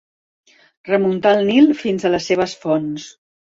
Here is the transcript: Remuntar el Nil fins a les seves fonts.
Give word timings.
Remuntar 0.89 1.35
el 1.37 1.45
Nil 1.51 1.71
fins 1.83 2.07
a 2.07 2.13
les 2.17 2.33
seves 2.33 2.59
fonts. 2.65 3.09